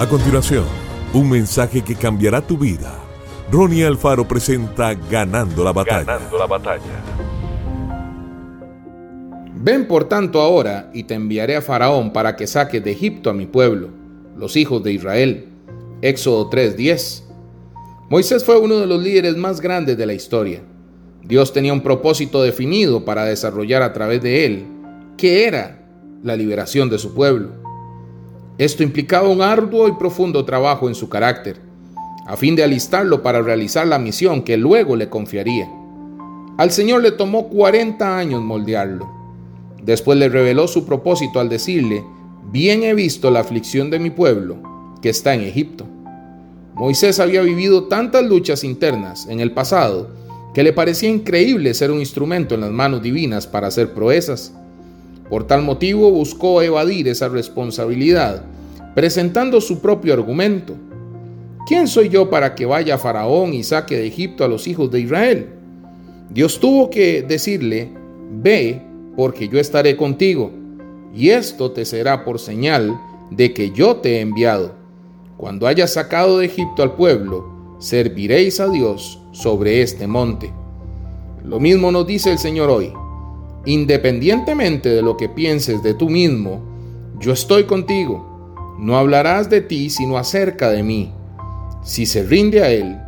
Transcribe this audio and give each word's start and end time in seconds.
A 0.00 0.08
continuación, 0.08 0.64
un 1.12 1.28
mensaje 1.28 1.82
que 1.82 1.94
cambiará 1.94 2.40
tu 2.40 2.56
vida. 2.56 2.98
Ronnie 3.52 3.84
Alfaro 3.84 4.26
presenta 4.26 4.94
Ganando 4.94 5.62
la 5.62 5.74
batalla. 5.74 6.04
Ganando 6.04 6.38
la 6.38 6.46
batalla. 6.46 7.04
Ven 9.56 9.86
por 9.86 10.08
tanto 10.08 10.40
ahora 10.40 10.90
y 10.94 11.04
te 11.04 11.12
enviaré 11.12 11.54
a 11.54 11.60
Faraón 11.60 12.14
para 12.14 12.34
que 12.34 12.46
saques 12.46 12.82
de 12.82 12.92
Egipto 12.92 13.28
a 13.28 13.34
mi 13.34 13.44
pueblo, 13.44 13.90
los 14.38 14.56
hijos 14.56 14.82
de 14.82 14.94
Israel. 14.94 15.48
Éxodo 16.00 16.48
3:10. 16.48 17.24
Moisés 18.08 18.42
fue 18.42 18.58
uno 18.58 18.78
de 18.78 18.86
los 18.86 19.02
líderes 19.02 19.36
más 19.36 19.60
grandes 19.60 19.98
de 19.98 20.06
la 20.06 20.14
historia. 20.14 20.62
Dios 21.22 21.52
tenía 21.52 21.74
un 21.74 21.82
propósito 21.82 22.42
definido 22.42 23.04
para 23.04 23.26
desarrollar 23.26 23.82
a 23.82 23.92
través 23.92 24.22
de 24.22 24.46
él, 24.46 24.64
que 25.18 25.46
era 25.46 25.86
la 26.22 26.36
liberación 26.36 26.88
de 26.88 26.98
su 26.98 27.12
pueblo. 27.12 27.59
Esto 28.60 28.82
implicaba 28.82 29.26
un 29.26 29.40
arduo 29.40 29.88
y 29.88 29.92
profundo 29.92 30.44
trabajo 30.44 30.86
en 30.86 30.94
su 30.94 31.08
carácter, 31.08 31.56
a 32.26 32.36
fin 32.36 32.54
de 32.54 32.62
alistarlo 32.62 33.22
para 33.22 33.40
realizar 33.40 33.86
la 33.86 33.98
misión 33.98 34.42
que 34.42 34.58
luego 34.58 34.96
le 34.96 35.08
confiaría. 35.08 35.66
Al 36.58 36.70
Señor 36.70 37.00
le 37.00 37.12
tomó 37.12 37.48
40 37.48 38.18
años 38.18 38.42
moldearlo. 38.42 39.10
Después 39.82 40.18
le 40.18 40.28
reveló 40.28 40.68
su 40.68 40.84
propósito 40.84 41.40
al 41.40 41.48
decirle, 41.48 42.04
bien 42.52 42.82
he 42.82 42.92
visto 42.92 43.30
la 43.30 43.40
aflicción 43.40 43.88
de 43.88 43.98
mi 43.98 44.10
pueblo, 44.10 44.58
que 45.00 45.08
está 45.08 45.32
en 45.32 45.40
Egipto. 45.40 45.86
Moisés 46.74 47.18
había 47.18 47.40
vivido 47.40 47.84
tantas 47.84 48.26
luchas 48.26 48.62
internas 48.62 49.26
en 49.26 49.40
el 49.40 49.52
pasado 49.52 50.10
que 50.52 50.62
le 50.62 50.74
parecía 50.74 51.08
increíble 51.08 51.72
ser 51.72 51.90
un 51.90 52.00
instrumento 52.00 52.56
en 52.56 52.60
las 52.60 52.70
manos 52.72 53.00
divinas 53.00 53.46
para 53.46 53.68
hacer 53.68 53.94
proezas. 53.94 54.52
Por 55.30 55.46
tal 55.46 55.62
motivo 55.62 56.10
buscó 56.10 56.60
evadir 56.60 57.06
esa 57.06 57.28
responsabilidad, 57.28 58.44
presentando 58.96 59.60
su 59.60 59.80
propio 59.80 60.12
argumento. 60.12 60.74
¿Quién 61.66 61.86
soy 61.86 62.08
yo 62.08 62.28
para 62.28 62.56
que 62.56 62.66
vaya 62.66 62.98
Faraón 62.98 63.54
y 63.54 63.62
saque 63.62 63.96
de 63.96 64.08
Egipto 64.08 64.44
a 64.44 64.48
los 64.48 64.66
hijos 64.66 64.90
de 64.90 65.00
Israel? 65.00 65.50
Dios 66.30 66.58
tuvo 66.58 66.90
que 66.90 67.22
decirle, 67.22 67.90
ve, 68.42 68.82
porque 69.16 69.48
yo 69.48 69.60
estaré 69.60 69.96
contigo, 69.96 70.50
y 71.14 71.30
esto 71.30 71.70
te 71.70 71.84
será 71.84 72.24
por 72.24 72.40
señal 72.40 73.00
de 73.30 73.54
que 73.54 73.70
yo 73.70 73.96
te 73.96 74.16
he 74.16 74.20
enviado. 74.20 74.74
Cuando 75.36 75.68
hayas 75.68 75.92
sacado 75.92 76.38
de 76.38 76.46
Egipto 76.46 76.82
al 76.82 76.96
pueblo, 76.96 77.76
serviréis 77.78 78.58
a 78.58 78.68
Dios 78.68 79.20
sobre 79.32 79.80
este 79.82 80.06
monte. 80.06 80.52
Lo 81.44 81.60
mismo 81.60 81.92
nos 81.92 82.06
dice 82.06 82.32
el 82.32 82.38
Señor 82.38 82.68
hoy. 82.68 82.92
Independientemente 83.66 84.88
de 84.88 85.02
lo 85.02 85.16
que 85.16 85.28
pienses 85.28 85.82
de 85.82 85.94
tú 85.94 86.08
mismo, 86.08 86.62
yo 87.18 87.32
estoy 87.32 87.64
contigo. 87.64 88.76
No 88.78 88.96
hablarás 88.96 89.50
de 89.50 89.60
ti 89.60 89.90
sino 89.90 90.16
acerca 90.16 90.70
de 90.70 90.82
mí. 90.82 91.12
Si 91.82 92.06
se 92.06 92.22
rinde 92.22 92.62
a 92.62 92.70
Él, 92.70 92.98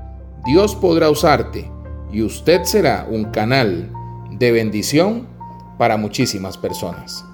Dios 0.45 0.75
podrá 0.75 1.09
usarte 1.09 1.71
y 2.13 2.23
usted 2.23 2.65
será 2.65 3.07
un 3.11 3.27
canal 3.27 3.91
de 4.31 4.53
bendición 4.53 5.27
para 5.79 5.97
muchísimas 5.97 6.59
personas. 6.59 7.25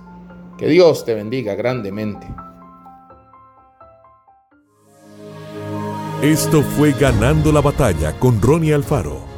Que 0.56 0.68
Dios 0.68 1.04
te 1.04 1.14
bendiga 1.14 1.54
grandemente. 1.54 2.26
Esto 6.22 6.62
fue 6.62 6.92
Ganando 6.92 7.52
la 7.52 7.60
Batalla 7.60 8.12
con 8.18 8.42
Ronnie 8.42 8.74
Alfaro. 8.74 9.37